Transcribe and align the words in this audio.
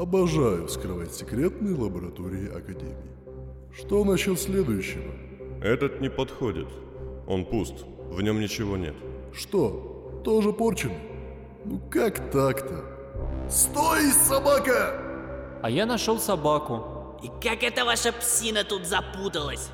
Обожаю 0.00 0.66
вскрывать 0.66 1.14
секретные 1.14 1.74
лаборатории 1.74 2.48
Академии. 2.48 3.12
Что 3.70 4.02
насчет 4.02 4.40
следующего? 4.40 5.12
Этот 5.62 6.00
не 6.00 6.08
подходит. 6.08 6.68
Он 7.26 7.44
пуст. 7.44 7.84
В 8.08 8.22
нем 8.22 8.40
ничего 8.40 8.78
нет. 8.78 8.94
Что, 9.34 10.22
тоже 10.24 10.54
порчен? 10.54 10.92
Ну 11.66 11.78
как 11.90 12.30
так-то? 12.30 12.82
Стой, 13.50 14.10
собака! 14.12 15.58
А 15.62 15.68
я 15.68 15.84
нашел 15.84 16.18
собаку. 16.18 17.18
И 17.22 17.28
как 17.46 17.62
эта 17.62 17.84
ваша 17.84 18.14
псина 18.14 18.64
тут 18.64 18.86
запуталась? 18.86 19.68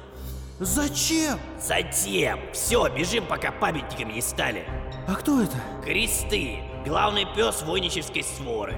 Зачем? 0.59 1.39
Затем! 1.61 2.41
Все, 2.53 2.89
бежим, 2.89 3.27
пока 3.27 3.53
памятниками 3.53 4.15
не 4.15 4.23
стали. 4.23 4.65
А 5.07 5.15
кто 5.15 5.41
это? 5.41 5.57
Кресты! 5.85 6.59
Главный 6.85 7.27
пес 7.37 7.63
войнической 7.63 8.25
своры. 8.25 8.75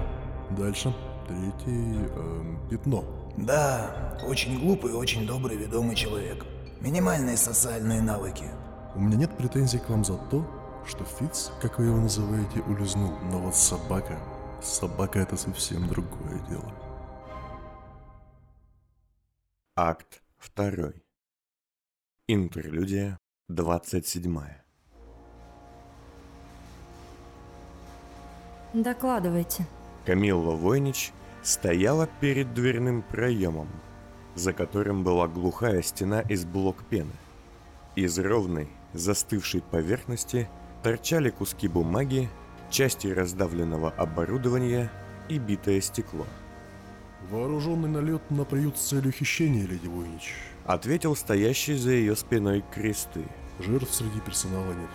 Дальше. 0.50 0.92
Третий... 1.28 2.08
эм, 2.16 2.58
пятно. 2.70 3.04
Да, 3.36 4.18
очень 4.26 4.58
глупый 4.58 4.92
и 4.92 4.94
очень 4.94 5.26
добрый 5.26 5.56
ведомый 5.56 5.94
человек. 5.94 6.44
Минимальные 6.80 7.36
социальные 7.36 8.00
навыки. 8.00 8.44
У 8.94 9.00
меня 9.00 9.18
нет 9.18 9.36
претензий 9.36 9.78
к 9.78 9.90
вам 9.90 10.04
за 10.04 10.16
то, 10.16 10.44
что 10.86 11.04
Фиц, 11.04 11.52
как 11.60 11.78
вы 11.78 11.86
его 11.86 11.98
называете, 11.98 12.60
улизнул. 12.62 13.12
Но 13.30 13.38
вот 13.40 13.54
собака... 13.54 14.18
Собака 14.62 15.20
это 15.20 15.36
совсем 15.36 15.86
другое 15.86 16.40
дело. 16.48 16.72
Акт 19.76 20.22
2. 20.56 20.92
Интерлюдия 22.26 23.18
27. 23.48 24.38
Докладывайте. 28.72 29.66
Камилла 30.04 30.54
Войнич 30.54 31.12
стояла 31.48 32.06
перед 32.20 32.52
дверным 32.52 33.00
проемом, 33.00 33.68
за 34.34 34.52
которым 34.52 35.02
была 35.02 35.28
глухая 35.28 35.80
стена 35.80 36.20
из 36.20 36.44
блок 36.44 36.84
пены. 36.90 37.12
Из 37.96 38.18
ровной, 38.18 38.68
застывшей 38.92 39.62
поверхности 39.62 40.46
торчали 40.82 41.30
куски 41.30 41.66
бумаги, 41.66 42.28
части 42.68 43.06
раздавленного 43.06 43.90
оборудования 43.90 44.92
и 45.30 45.38
битое 45.38 45.80
стекло. 45.80 46.26
Вооруженный 47.30 47.88
налет 47.88 48.30
на 48.30 48.44
приют 48.44 48.76
с 48.76 48.82
целью 48.82 49.10
хищения, 49.10 49.66
леди 49.66 49.86
Войнич. 49.86 50.34
Ответил 50.66 51.16
стоящий 51.16 51.78
за 51.78 51.92
ее 51.92 52.14
спиной 52.14 52.62
кресты. 52.74 53.24
Жертв 53.58 53.94
среди 53.94 54.20
персонала 54.20 54.74
нет. 54.74 54.90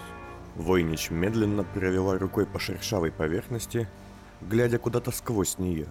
Войнич 0.56 1.09
медленно 1.09 1.63
провела 1.63 2.19
рукой 2.19 2.45
по 2.45 2.59
шершавой 2.59 3.11
поверхности, 3.11 3.89
глядя 4.39 4.78
куда-то 4.78 5.09
сквозь 5.09 5.58
нее, 5.58 5.88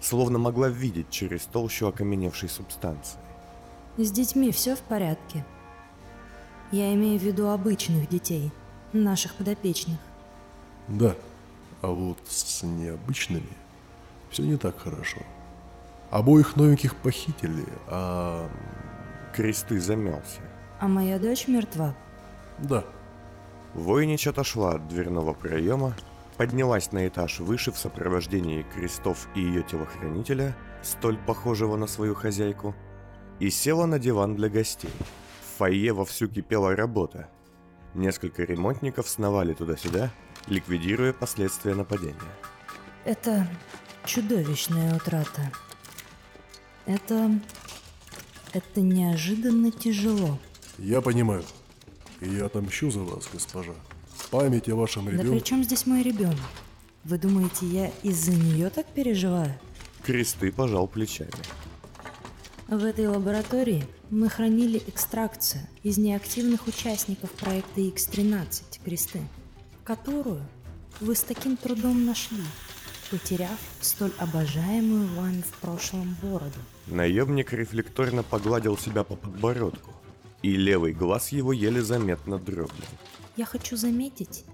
словно 0.00 0.38
могла 0.38 0.68
видеть 0.68 1.10
через 1.10 1.42
толщу 1.42 1.88
окаменевшей 1.88 2.48
субстанции. 2.48 3.18
С 3.96 4.10
детьми 4.10 4.52
все 4.52 4.76
в 4.76 4.80
порядке. 4.80 5.44
Я 6.72 6.92
имею 6.94 7.18
в 7.18 7.22
виду 7.22 7.48
обычных 7.48 8.08
детей, 8.08 8.50
наших 8.92 9.34
подопечных. 9.34 9.98
Да, 10.88 11.14
а 11.82 11.88
вот 11.88 12.18
с 12.28 12.62
необычными 12.62 13.56
все 14.30 14.42
не 14.42 14.56
так 14.56 14.78
хорошо. 14.78 15.20
Обоих 16.10 16.56
новеньких 16.56 16.94
похитили, 16.96 17.66
а... 17.88 18.48
Кресты 19.34 19.80
замялся. 19.80 20.40
А 20.80 20.88
моя 20.88 21.18
дочь 21.18 21.46
мертва. 21.46 21.94
Да, 22.58 22.84
Войнич 23.74 24.26
отошла 24.26 24.76
от 24.76 24.88
дверного 24.88 25.34
проема, 25.34 25.94
поднялась 26.36 26.92
на 26.92 27.06
этаж 27.08 27.40
выше 27.40 27.72
в 27.72 27.78
сопровождении 27.78 28.62
крестов 28.62 29.28
и 29.34 29.40
ее 29.40 29.62
телохранителя, 29.62 30.56
столь 30.82 31.18
похожего 31.18 31.76
на 31.76 31.86
свою 31.86 32.14
хозяйку, 32.14 32.74
и 33.40 33.50
села 33.50 33.86
на 33.86 33.98
диван 33.98 34.34
для 34.36 34.48
гостей. 34.48 34.90
В 35.42 35.58
фойе 35.58 35.92
вовсю 35.92 36.28
кипела 36.28 36.74
работа. 36.76 37.28
Несколько 37.94 38.44
ремонтников 38.44 39.08
сновали 39.08 39.54
туда-сюда, 39.54 40.10
ликвидируя 40.48 41.12
последствия 41.12 41.74
нападения. 41.74 42.14
Это 43.04 43.46
чудовищная 44.04 44.96
утрата. 44.96 45.52
Это... 46.84 47.30
Это 48.52 48.80
неожиданно 48.80 49.70
тяжело. 49.70 50.38
я 50.78 51.02
понимаю. 51.02 51.44
И 52.20 52.28
я 52.28 52.46
отомщу 52.46 52.90
за 52.90 53.00
вас, 53.00 53.28
госпожа. 53.30 53.74
Память 54.30 54.68
о 54.68 54.76
вашем 54.76 55.04
Да 55.04 55.10
при 55.12 55.18
ребенке... 55.18 55.44
чем 55.44 55.62
здесь 55.62 55.86
мой 55.86 56.02
ребенок? 56.02 56.38
Вы 57.04 57.18
думаете, 57.18 57.66
я 57.66 57.90
из-за 58.02 58.32
нее 58.32 58.70
так 58.70 58.86
переживаю? 58.86 59.54
Кресты 60.02 60.50
пожал 60.50 60.88
плечами. 60.88 61.30
В 62.68 62.84
этой 62.84 63.06
лаборатории 63.06 63.86
мы 64.10 64.28
хранили 64.28 64.82
экстракцию 64.88 65.62
из 65.84 65.98
неактивных 65.98 66.66
участников 66.66 67.30
проекта 67.30 67.80
X13 67.80 68.80
«Кресты», 68.84 69.20
которую 69.84 70.42
вы 71.00 71.14
с 71.14 71.20
таким 71.20 71.56
трудом 71.56 72.04
нашли, 72.04 72.42
потеряв 73.08 73.58
столь 73.80 74.10
обожаемую 74.18 75.06
вами 75.14 75.42
в 75.42 75.60
прошлом 75.60 76.16
бороду. 76.20 76.58
Наемник 76.88 77.52
рефлекторно 77.52 78.24
погладил 78.24 78.76
себя 78.76 79.04
по 79.04 79.14
подбородку, 79.14 79.92
и 80.42 80.56
левый 80.56 80.92
глаз 80.92 81.30
его 81.30 81.52
еле 81.52 81.82
заметно 81.82 82.38
дрогнул. 82.38 82.88
Я 83.36 83.44
хочу 83.44 83.76
заметить, 83.76 84.44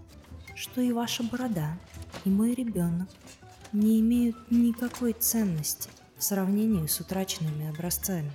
что 0.57 0.81
и 0.81 0.93
ваша 0.93 1.23
борода, 1.23 1.79
и 2.25 2.31
мой 2.31 2.53
ребенок 2.53 3.09
не 3.73 4.01
имеют 4.01 4.37
никакой 4.51 5.13
ценности 5.13 5.89
в 6.17 6.25
сравнении 6.25 6.87
с 6.87 6.99
утраченными 7.01 7.71
образцами. 7.71 8.33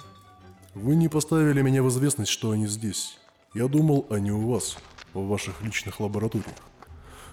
Вы 0.73 0.95
не 0.95 1.09
поставили 1.09 1.61
меня 1.61 1.83
в 1.83 1.89
известность, 1.89 2.31
что 2.31 2.51
они 2.51 2.67
здесь. 2.67 3.17
Я 3.53 3.67
думал, 3.67 4.07
они 4.09 4.31
у 4.31 4.47
вас, 4.47 4.77
в 5.13 5.27
ваших 5.27 5.61
личных 5.61 5.99
лабораториях. 5.99 6.55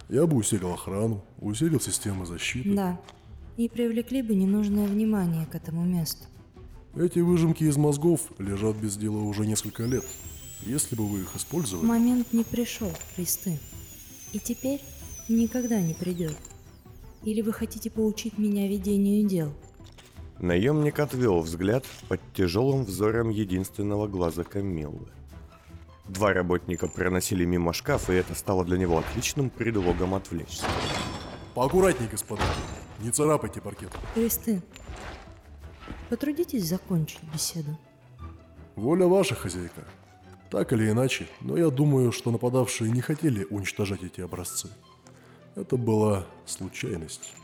Я 0.09 0.27
бы 0.27 0.37
усилил 0.37 0.73
охрану, 0.73 1.25
усилил 1.39 1.81
системы 1.81 2.27
защиты. 2.27 2.75
Да, 2.75 3.01
и 3.57 3.69
привлекли 3.69 4.23
бы 4.23 4.35
ненужное 4.35 4.87
внимание 4.87 5.47
к 5.47 5.55
этому 5.55 5.85
месту. 5.85 6.25
Эти 6.97 7.21
выжимки 7.21 7.65
из 7.65 7.77
мозгов 7.77 8.33
лежат 8.39 8.77
без 8.77 8.97
дела 8.97 9.19
уже 9.19 9.47
несколько 9.47 9.85
лет. 9.85 10.05
Если 10.67 10.97
бы 10.97 11.07
вы 11.07 11.21
их 11.21 11.37
использовали... 11.37 11.87
Момент 11.87 12.33
не 12.33 12.45
пришел, 12.45 12.91
Христы. 13.15 13.59
И 14.33 14.39
теперь 14.39 14.81
никогда 15.29 15.81
не 15.81 15.95
придет. 15.95 16.37
Или 17.23 17.43
вы 17.43 17.53
хотите 17.53 17.91
поучить 17.91 18.39
меня 18.39 18.67
ведению 18.67 19.27
дел? 19.29 19.53
Наемник 20.41 20.99
отвел 20.99 21.41
взгляд 21.41 21.85
под 22.09 22.21
тяжелым 22.35 22.85
взором 22.85 23.31
единственного 23.31 24.09
глаза 24.09 24.43
Камиллы. 24.43 25.09
Два 26.09 26.33
работника 26.33 26.87
проносили 26.87 27.45
мимо 27.45 27.73
шкаф, 27.73 28.11
и 28.11 28.15
это 28.15 28.35
стало 28.35 28.65
для 28.65 28.77
него 28.77 28.99
отличным 28.99 29.49
предлогом 29.49 30.15
отвлечься. 30.15 30.67
Поаккуратней, 31.55 32.09
господа. 32.09 32.43
Не 33.01 33.11
царапайте 33.11 33.61
паркет. 33.61 33.91
Христы, 34.15 34.63
потрудитесь 36.11 36.65
закончить 36.65 37.23
беседу. 37.33 37.79
Воля 38.77 39.07
ваша, 39.07 39.35
хозяйка. 39.35 39.87
Так 40.51 40.73
или 40.73 40.91
иначе, 40.91 41.27
но 41.41 41.57
я 41.57 41.71
думаю, 41.71 42.13
что 42.13 42.31
нападавшие 42.31 42.91
не 42.91 43.01
хотели 43.01 43.45
уничтожать 43.45 44.03
эти 44.03 44.21
образцы. 44.21 44.69
Это 45.57 45.77
была 45.77 46.27
случайность. 46.47 47.35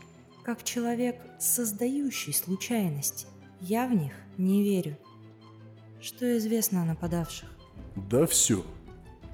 Как 0.43 0.63
человек, 0.63 1.17
создающий 1.39 2.33
случайности, 2.33 3.27
я 3.59 3.87
в 3.87 3.93
них 3.93 4.13
не 4.37 4.63
верю. 4.63 4.97
Что 6.01 6.37
известно 6.37 6.81
о 6.81 6.85
нападавших? 6.85 7.49
Да 7.95 8.25
все. 8.25 8.65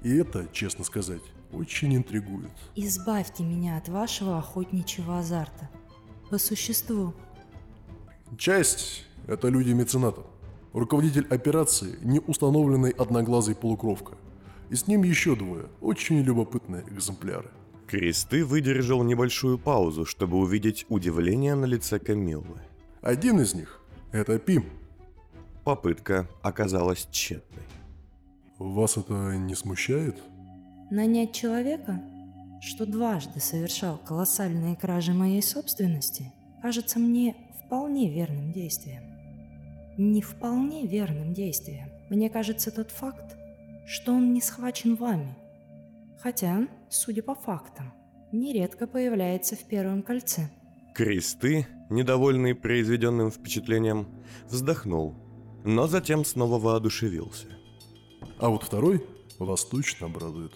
И 0.03 0.15
это, 0.15 0.47
честно 0.51 0.83
сказать, 0.83 1.21
очень 1.51 1.95
интригует. 1.95 2.51
Избавьте 2.75 3.43
меня 3.43 3.77
от 3.77 3.87
вашего 3.89 4.37
охотничьего 4.37 5.19
азарта. 5.19 5.69
По 6.29 6.37
существу. 6.37 7.13
Часть– 8.37 9.05
это 9.27 9.47
люди 9.47 9.71
мецената. 9.71 10.23
Руководитель 10.77 11.25
операции– 11.31 11.97
неустановленный 12.03 12.91
одноглазый 12.91 13.55
полукровка. 13.55 14.15
И 14.69 14.75
с 14.75 14.85
ним 14.85 15.01
еще 15.01 15.35
двое, 15.35 15.69
очень 15.81 16.21
любопытные 16.21 16.83
экземпляры. 16.83 17.49
Кресты 17.87 18.45
выдержал 18.45 19.01
небольшую 19.01 19.57
паузу, 19.57 20.05
чтобы 20.05 20.37
увидеть 20.37 20.85
удивление 20.87 21.55
на 21.55 21.65
лице 21.65 21.97
Камиллы. 21.97 22.61
Один 23.01 23.39
из 23.39 23.55
них– 23.55 23.81
это 24.11 24.37
Пим. 24.37 24.65
Попытка 25.63 26.29
оказалась 26.43 27.07
тщетной. 27.09 27.63
Вас 28.59 28.97
это 28.97 29.35
не 29.35 29.55
смущает? 29.55 30.21
Нанять 30.91 31.33
человека, 31.33 31.99
что 32.61 32.85
дважды 32.85 33.39
совершал 33.39 33.97
колоссальные 33.97 34.75
кражи 34.75 35.11
моей 35.11 35.41
собственности, 35.41 36.31
кажется 36.61 36.99
мне 36.99 37.35
вполне 37.65 38.13
верным 38.13 38.51
действием. 38.53 39.16
Не 39.97 40.21
вполне 40.21 40.85
верным 40.85 41.33
действием. 41.33 41.89
Мне 42.09 42.29
кажется 42.29 42.71
тот 42.71 42.91
факт, 42.91 43.35
что 43.87 44.13
он 44.13 44.31
не 44.33 44.41
схвачен 44.41 44.95
вами. 44.95 45.35
Хотя, 46.21 46.67
судя 46.89 47.23
по 47.23 47.33
фактам, 47.33 47.93
нередко 48.31 48.85
появляется 48.85 49.55
в 49.55 49.63
первом 49.63 50.03
кольце. 50.03 50.49
Кресты 50.93 51.67
недовольный 51.89 52.53
произведенным 52.53 53.31
впечатлением, 53.31 54.07
вздохнул, 54.49 55.15
но 55.63 55.87
затем 55.87 56.25
снова 56.25 56.59
воодушевился. 56.59 57.47
А 58.39 58.49
вот 58.49 58.63
второй 58.63 59.03
вас 59.39 59.65
точно 59.65 60.07
обрадует. 60.07 60.53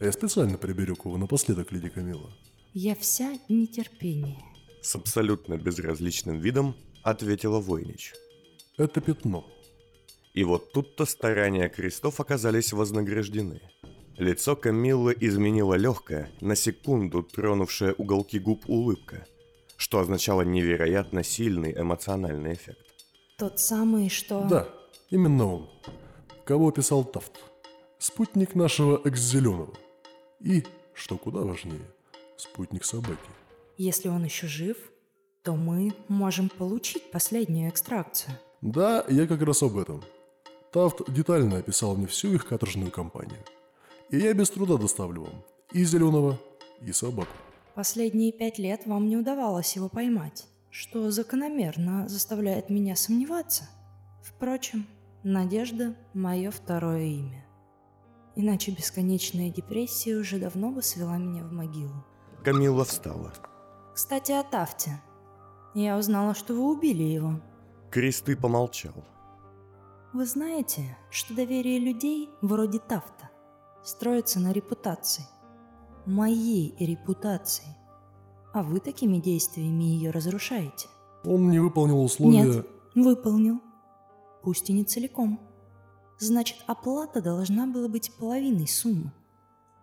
Я 0.00 0.12
специально 0.12 0.58
приберег 0.58 1.04
его 1.04 1.16
напоследок, 1.16 1.72
леди 1.72 1.88
Камила. 1.88 2.30
Я 2.74 2.94
вся 2.94 3.32
нетерпение. 3.48 4.42
С 4.82 4.94
абсолютно 4.94 5.56
безразличным 5.56 6.38
видом 6.38 6.76
ответила 7.02 7.60
Войнич. 7.60 8.12
Это 8.78 9.00
пятно. 9.00 9.46
И 10.34 10.44
вот 10.44 10.72
тут-то 10.72 11.06
старания 11.06 11.70
крестов 11.70 12.20
оказались 12.20 12.74
вознаграждены. 12.74 13.62
Лицо 14.18 14.54
Камиллы 14.54 15.16
изменило 15.18 15.74
легкое, 15.74 16.30
на 16.42 16.56
секунду 16.56 17.22
тронувшая 17.22 17.94
уголки 17.94 18.38
губ 18.38 18.68
улыбка, 18.68 19.26
что 19.78 19.98
означало 19.98 20.42
невероятно 20.42 21.22
сильный 21.22 21.72
эмоциональный 21.72 22.52
эффект. 22.52 22.86
Тот 23.38 23.58
самый, 23.60 24.10
что... 24.10 24.44
Да, 24.44 24.68
именно 25.08 25.46
он. 25.46 25.70
Кого 26.44 26.68
описал 26.68 27.04
Тафт. 27.04 27.32
Спутник 27.98 28.54
нашего 28.54 29.00
экс-зеленого. 29.06 29.74
И, 30.40 30.64
что 30.92 31.16
куда 31.16 31.40
важнее, 31.40 31.90
спутник 32.36 32.84
собаки. 32.84 33.30
Если 33.78 34.08
он 34.08 34.24
еще 34.24 34.46
жив, 34.46 34.76
то 35.42 35.56
мы 35.56 35.94
можем 36.08 36.50
получить 36.50 37.10
последнюю 37.10 37.70
экстракцию. 37.70 38.38
Да, 38.62 39.04
я 39.08 39.26
как 39.26 39.42
раз 39.42 39.62
об 39.62 39.76
этом. 39.76 40.02
Тафт 40.72 41.10
детально 41.10 41.58
описал 41.58 41.96
мне 41.96 42.06
всю 42.06 42.34
их 42.34 42.46
каторжную 42.46 42.90
кампанию. 42.90 43.38
И 44.10 44.18
я 44.18 44.32
без 44.34 44.50
труда 44.50 44.76
доставлю 44.76 45.22
вам 45.22 45.44
и 45.72 45.84
зеленого, 45.84 46.38
и 46.80 46.92
собаку. 46.92 47.32
Последние 47.74 48.32
пять 48.32 48.58
лет 48.58 48.86
вам 48.86 49.08
не 49.08 49.16
удавалось 49.16 49.76
его 49.76 49.88
поймать, 49.88 50.46
что 50.70 51.10
закономерно 51.10 52.08
заставляет 52.08 52.70
меня 52.70 52.96
сомневаться. 52.96 53.68
Впрочем, 54.22 54.86
надежда– 55.22 55.94
мое 56.14 56.50
второе 56.50 57.04
имя. 57.04 57.44
Иначе 58.34 58.70
бесконечная 58.70 59.50
депрессия 59.50 60.16
уже 60.16 60.38
давно 60.38 60.70
бы 60.70 60.82
свела 60.82 61.16
меня 61.16 61.42
в 61.44 61.52
могилу. 61.52 62.04
Камилла 62.44 62.84
встала. 62.84 63.32
Кстати, 63.94 64.32
о 64.32 64.42
Тафте. 64.42 65.00
Я 65.74 65.96
узнала, 65.96 66.34
что 66.34 66.54
вы 66.54 66.70
убили 66.70 67.02
его. 67.02 67.40
Кресты 67.96 68.36
помолчал. 68.36 68.92
Вы 70.12 70.26
знаете, 70.26 70.98
что 71.08 71.34
доверие 71.34 71.78
людей, 71.78 72.28
вроде 72.42 72.78
Тафта, 72.78 73.30
строится 73.82 74.38
на 74.38 74.52
репутации. 74.52 75.24
Моей 76.04 76.76
репутации. 76.78 77.74
А 78.52 78.62
вы 78.62 78.80
такими 78.80 79.16
действиями 79.16 79.84
ее 79.84 80.10
разрушаете. 80.10 80.88
Он 81.24 81.48
не 81.48 81.58
выполнил 81.58 82.02
условия... 82.02 82.44
Нет, 82.44 82.66
выполнил. 82.94 83.62
Пусть 84.42 84.68
и 84.68 84.74
не 84.74 84.84
целиком. 84.84 85.40
Значит, 86.18 86.58
оплата 86.66 87.22
должна 87.22 87.66
была 87.66 87.88
быть 87.88 88.12
половиной 88.18 88.68
суммы, 88.68 89.10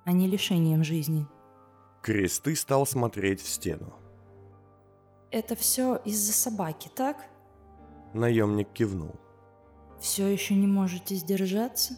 а 0.05 0.11
не 0.11 0.27
лишением 0.27 0.83
жизни. 0.83 1.25
Кресты 2.03 2.55
стал 2.55 2.85
смотреть 2.85 3.41
в 3.41 3.49
стену. 3.49 3.91
Это 5.31 5.55
все 5.55 5.95
из-за 6.05 6.31
собаки, 6.31 6.91
так? 6.95 7.17
Наемник 8.13 8.69
кивнул. 8.73 9.15
Все 9.99 10.27
еще 10.27 10.55
не 10.55 10.67
можете 10.67 11.15
сдержаться? 11.15 11.95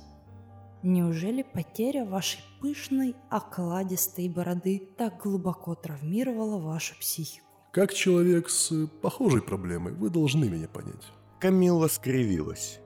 Неужели 0.83 1.41
потеря 1.41 2.05
вашей 2.05 2.41
пышной, 2.61 3.15
окладистой 3.29 4.29
бороды 4.29 4.87
так 4.97 5.23
глубоко 5.23 5.73
травмировала 5.73 6.59
вашу 6.59 6.95
психику? 6.99 7.47
Как 7.71 7.93
человек 7.93 8.49
с 8.49 8.71
э, 8.71 8.87
похожей 9.01 9.41
проблемой, 9.41 9.93
вы 9.93 10.09
должны 10.09 10.47
меня 10.47 10.67
понять. 10.67 11.11
Камилла 11.39 11.87
скривилась. 11.87 12.79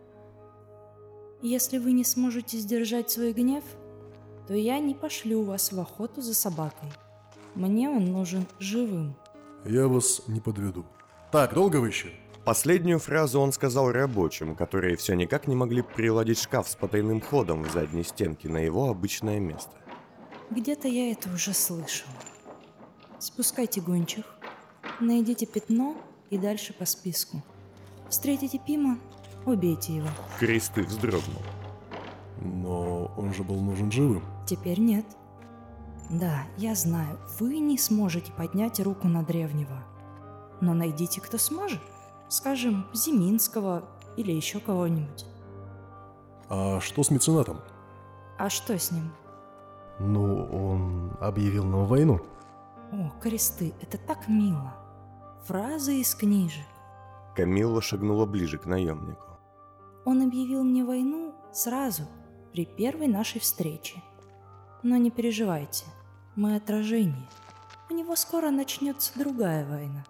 Если 1.41 1.77
вы 1.77 1.91
не 1.91 2.05
сможете 2.05 2.57
сдержать 2.57 3.11
свой 3.11 3.33
гнев, 3.33 3.63
то 4.47 4.53
я 4.53 4.79
не 4.79 4.95
пошлю 4.95 5.43
вас 5.43 5.71
в 5.71 5.79
охоту 5.79 6.21
за 6.21 6.33
собакой. 6.33 6.89
Мне 7.53 7.89
он 7.89 8.05
нужен 8.05 8.47
живым. 8.59 9.15
Я 9.65 9.87
вас 9.87 10.23
не 10.27 10.39
подведу. 10.39 10.85
Так, 11.31 11.53
долго 11.53 11.77
вы 11.77 11.89
еще? 11.89 12.11
Последнюю 12.50 12.98
фразу 12.98 13.40
он 13.40 13.51
сказал 13.51 13.92
рабочим, 13.92 14.56
которые 14.56 14.96
все 14.96 15.13
никак 15.13 15.46
не 15.46 15.56
могли 15.56 15.84
приладить 15.84 16.42
шкаф 16.42 16.68
с 16.68 16.75
потайным 16.75 17.22
ходом 17.22 17.62
в 17.62 17.72
задней 17.72 18.04
стенке 18.04 18.50
на 18.50 18.57
его 18.57 18.90
обычное 18.90 19.40
место. 19.40 19.69
Где-то 20.50 20.88
я 20.88 21.12
это 21.12 21.31
уже 21.31 21.54
слышала. 21.54 22.12
Спускайте 23.19 23.81
гончих, 23.81 24.25
найдите 25.00 25.46
пятно 25.46 25.96
и 26.31 26.40
дальше 26.40 26.74
по 26.74 26.86
списку. 26.86 27.44
Встретите 28.10 28.57
Пима, 28.57 28.98
убейте 29.46 29.98
его. 29.98 30.10
Кресты 30.40 30.81
вздрогнул. 30.81 31.44
Но 32.42 33.12
он 33.16 33.31
же 33.31 33.44
был 33.44 33.62
нужен 33.62 33.92
живым. 33.92 34.24
Теперь 34.48 34.80
нет. 34.80 35.06
Да, 36.10 36.48
я 36.57 36.74
знаю, 36.74 37.19
вы 37.40 37.60
не 37.60 37.78
сможете 37.78 38.31
поднять 38.31 38.80
руку 38.80 39.07
на 39.07 39.22
древнего. 39.22 39.84
Но 40.62 40.74
найдите, 40.74 41.22
кто 41.22 41.38
сможет. 41.38 41.80
Скажем, 42.29 42.85
Зиминского 42.93 43.83
или 44.15 44.31
еще 44.31 44.59
кого-нибудь. 44.59 45.25
А 46.47 46.79
что 46.79 47.03
с 47.03 47.09
меценатом? 47.09 47.59
А 48.37 48.49
что 48.49 48.77
с 48.77 48.91
ним? 48.91 49.11
Ну, 49.99 50.45
он 50.45 51.11
объявил 51.19 51.65
нам 51.65 51.85
войну. 51.85 52.21
О, 52.91 53.11
кресты, 53.21 53.73
это 53.81 53.97
так 53.97 54.27
мило. 54.27 54.73
Фразы 55.45 55.99
из 55.99 56.15
книжек. 56.15 56.65
Камилла 57.35 57.81
шагнула 57.81 58.25
ближе 58.25 58.57
к 58.57 58.65
наемнику. 58.65 59.39
Он 60.05 60.21
объявил 60.21 60.63
мне 60.63 60.83
войну 60.83 61.33
сразу, 61.51 62.03
при 62.51 62.65
первой 62.65 63.07
нашей 63.07 63.41
встрече. 63.41 64.01
Но 64.83 64.97
не 64.97 65.11
переживайте, 65.11 65.85
мы 66.35 66.55
отражение. 66.55 67.27
У 67.89 67.93
него 67.93 68.15
скоро 68.15 68.49
начнется 68.49 69.17
другая 69.17 69.67
война. 69.67 70.05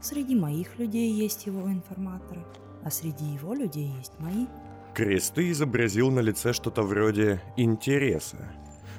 Среди 0.00 0.34
моих 0.34 0.78
людей 0.78 1.12
есть 1.12 1.46
его 1.46 1.70
информаторы, 1.70 2.42
а 2.82 2.90
среди 2.90 3.24
его 3.24 3.54
людей 3.54 3.92
есть 3.98 4.12
мои. 4.18 4.46
Кресты 4.94 5.50
изобразил 5.50 6.10
на 6.10 6.20
лице 6.20 6.52
что-то 6.52 6.82
вроде 6.82 7.42
интереса. 7.56 8.38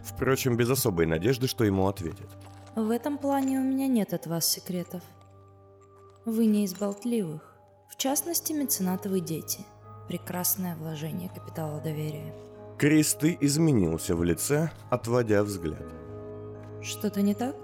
Впрочем, 0.03 0.57
без 0.57 0.69
особой 0.69 1.05
надежды, 1.05 1.47
что 1.47 1.63
ему 1.63 1.87
ответят. 1.87 2.29
В 2.75 2.89
этом 2.89 3.17
плане 3.17 3.59
у 3.59 3.63
меня 3.63 3.87
нет 3.87 4.13
от 4.13 4.27
вас 4.27 4.45
секретов. 4.45 5.01
Вы 6.25 6.45
не 6.45 6.63
из 6.63 6.73
болтливых. 6.73 7.57
В 7.89 7.97
частности, 7.97 8.53
меценатовы 8.53 9.19
дети. 9.19 9.65
Прекрасное 10.07 10.75
вложение 10.75 11.29
капитала 11.29 11.81
доверия. 11.81 12.33
Кресты 12.77 13.37
изменился 13.41 14.15
в 14.15 14.23
лице, 14.23 14.71
отводя 14.89 15.43
взгляд. 15.43 15.85
Что-то 16.81 17.21
не 17.21 17.35
так? 17.35 17.55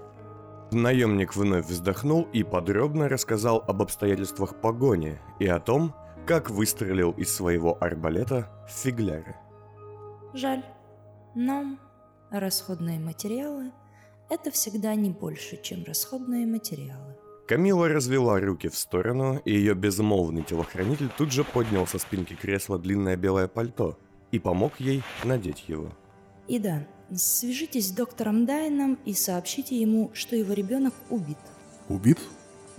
Наемник 0.70 1.34
вновь 1.34 1.66
вздохнул 1.66 2.28
и 2.32 2.42
подробно 2.42 3.08
рассказал 3.08 3.64
об 3.66 3.80
обстоятельствах 3.80 4.60
погони 4.60 5.18
и 5.38 5.46
о 5.46 5.60
том, 5.60 5.94
как 6.26 6.50
выстрелил 6.50 7.12
из 7.12 7.34
своего 7.34 7.78
арбалета 7.80 8.50
в 8.68 8.72
фигляры. 8.72 9.34
Жаль. 10.34 10.62
Но 11.34 11.78
расходные 12.30 13.00
материалы– 13.00 13.72
это 14.30 14.50
всегда 14.50 14.94
не 14.94 15.10
больше, 15.10 15.58
чем 15.62 15.84
расходные 15.84 16.46
материалы. 16.46 17.16
Камила 17.46 17.88
развела 17.88 18.38
руки 18.38 18.68
в 18.68 18.76
сторону, 18.76 19.40
и 19.46 19.52
ее 19.52 19.74
безмолвный 19.74 20.42
телохранитель 20.42 21.08
тут 21.16 21.32
же 21.32 21.44
поднял 21.44 21.86
со 21.86 21.98
спинки 21.98 22.34
кресла 22.34 22.78
длинное 22.78 23.16
белое 23.16 23.48
пальто 23.48 23.98
и 24.32 24.38
помог 24.38 24.78
ей 24.80 25.02
надеть 25.24 25.66
его. 25.66 25.88
И 26.48 26.58
да, 26.58 26.86
свяжитесь 27.14 27.88
с 27.88 27.92
доктором 27.92 28.46
Дайном 28.46 28.98
и 29.04 29.12
сообщите 29.12 29.78
ему, 29.78 30.10
что 30.14 30.34
его 30.34 30.54
ребенок 30.54 30.94
убит. 31.10 31.38
Убит? 31.88 32.18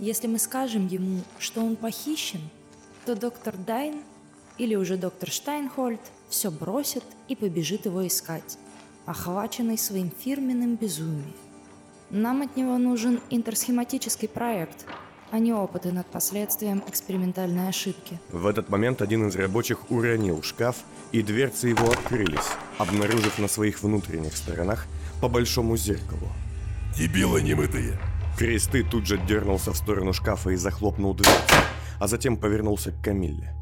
Если 0.00 0.26
мы 0.26 0.38
скажем 0.38 0.88
ему, 0.88 1.20
что 1.38 1.62
он 1.62 1.76
похищен, 1.76 2.40
то 3.06 3.14
доктор 3.14 3.56
Дайн 3.56 4.02
или 4.58 4.74
уже 4.74 4.96
доктор 4.96 5.30
Штайнхольд 5.30 6.00
все 6.28 6.50
бросит 6.50 7.04
и 7.28 7.36
побежит 7.36 7.86
его 7.86 8.06
искать, 8.06 8.58
охваченный 9.06 9.78
своим 9.78 10.10
фирменным 10.10 10.76
безумием. 10.76 11.32
Нам 12.10 12.42
от 12.42 12.56
него 12.56 12.76
нужен 12.76 13.20
интерсхематический 13.30 14.28
проект, 14.28 14.84
а 15.30 15.38
не 15.38 15.52
опыты 15.52 15.92
над 15.92 16.06
последствием 16.06 16.82
экспериментальной 16.86 17.68
ошибки. 17.68 18.18
В 18.30 18.46
этот 18.46 18.68
момент 18.68 19.02
один 19.02 19.28
из 19.28 19.36
рабочих 19.36 19.90
уронил 19.90 20.42
шкаф, 20.42 20.76
и 21.12 21.22
дверцы 21.22 21.68
его 21.68 21.90
открылись, 21.90 22.48
обнаружив 22.78 23.38
на 23.38 23.48
своих 23.48 23.82
внутренних 23.82 24.36
сторонах 24.36 24.86
по 25.20 25.28
большому 25.28 25.76
зеркалу. 25.76 26.28
Дебилы 26.96 27.42
немытые! 27.42 27.98
Кресты 28.38 28.82
тут 28.82 29.06
же 29.06 29.18
дернулся 29.18 29.72
в 29.72 29.76
сторону 29.76 30.12
шкафа 30.12 30.50
и 30.50 30.56
захлопнул 30.56 31.14
дверцу, 31.14 31.54
а 31.98 32.06
затем 32.06 32.36
повернулся 32.36 32.90
к 32.90 33.02
Камилле. 33.02 33.54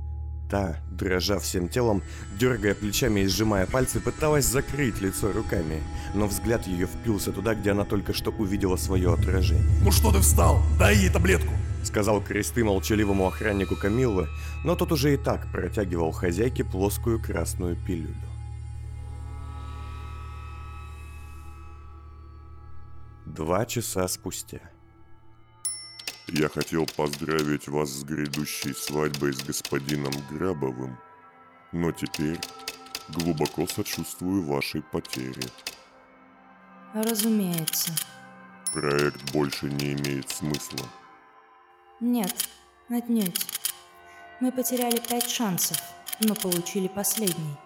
Та, 0.50 0.76
дрожа 0.90 1.38
всем 1.38 1.68
телом, 1.68 2.02
дергая 2.38 2.74
плечами 2.74 3.20
и 3.20 3.26
сжимая 3.26 3.66
пальцы, 3.66 4.00
пыталась 4.00 4.46
закрыть 4.46 5.00
лицо 5.02 5.30
руками, 5.30 5.82
но 6.14 6.26
взгляд 6.26 6.66
ее 6.66 6.86
впился 6.86 7.32
туда, 7.32 7.54
где 7.54 7.72
она 7.72 7.84
только 7.84 8.14
что 8.14 8.30
увидела 8.30 8.76
свое 8.76 9.12
отражение. 9.12 9.64
Ну 9.82 9.90
что 9.92 10.10
ты 10.10 10.20
встал? 10.20 10.62
Дай 10.78 10.96
ей 10.96 11.10
таблетку! 11.10 11.52
сказал 11.84 12.22
кресты 12.22 12.64
молчаливому 12.64 13.26
охраннику 13.26 13.76
Камиллы, 13.76 14.28
но 14.64 14.74
тот 14.74 14.92
уже 14.92 15.14
и 15.14 15.16
так 15.16 15.50
протягивал 15.50 16.12
хозяйке 16.12 16.64
плоскую 16.64 17.20
красную 17.20 17.76
пилюлю. 17.76 18.14
Два 23.26 23.66
часа 23.66 24.08
спустя. 24.08 24.60
Я 26.30 26.48
хотел 26.50 26.84
поздравить 26.84 27.68
вас 27.68 27.88
с 27.88 28.04
грядущей 28.04 28.74
свадьбой 28.74 29.32
с 29.32 29.42
господином 29.42 30.12
Грабовым, 30.30 30.98
но 31.72 31.90
теперь 31.90 32.38
глубоко 33.08 33.66
сочувствую 33.66 34.44
вашей 34.44 34.82
потере. 34.82 35.42
Разумеется. 36.92 37.92
Проект 38.74 39.32
больше 39.32 39.70
не 39.70 39.94
имеет 39.94 40.28
смысла. 40.28 40.86
Нет, 42.00 42.34
отнюдь. 42.90 43.46
Мы 44.40 44.52
потеряли 44.52 45.00
пять 45.00 45.30
шансов, 45.30 45.78
но 46.20 46.34
получили 46.34 46.88
последний. 46.88 47.56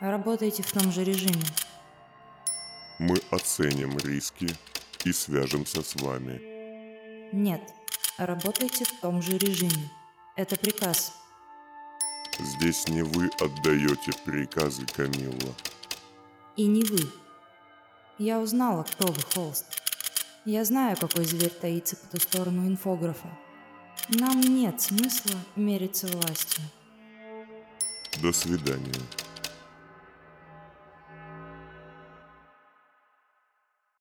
Работайте 0.00 0.62
в 0.62 0.72
том 0.72 0.90
же 0.90 1.04
режиме. 1.04 1.44
Мы 2.98 3.16
оценим 3.30 3.96
риски 3.98 4.48
и 5.04 5.12
свяжемся 5.12 5.82
с 5.82 5.94
вами. 5.96 6.40
Нет, 7.32 7.60
работайте 8.26 8.84
в 8.84 9.00
том 9.00 9.22
же 9.22 9.38
режиме. 9.38 9.90
Это 10.36 10.56
приказ. 10.56 11.12
Здесь 12.38 12.88
не 12.88 13.02
вы 13.02 13.30
отдаете 13.40 14.12
приказы, 14.24 14.86
Камилла. 14.86 15.54
И 16.56 16.66
не 16.66 16.84
вы. 16.84 17.00
Я 18.18 18.40
узнала, 18.40 18.84
кто 18.84 19.06
вы, 19.06 19.20
Холст. 19.34 19.66
Я 20.44 20.64
знаю, 20.64 20.96
какой 20.96 21.24
зверь 21.24 21.50
таится 21.50 21.96
по 21.96 22.06
ту 22.08 22.20
сторону 22.20 22.66
инфографа. 22.66 23.28
Нам 24.08 24.40
нет 24.40 24.80
смысла 24.80 25.36
мериться 25.56 26.06
властью. 26.06 26.64
До 28.22 28.32
свидания. 28.32 29.00